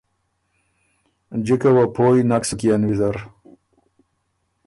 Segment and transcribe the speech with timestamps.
[1.45, 3.15] جِکه وه پوی نک سُک يېن ویزر۔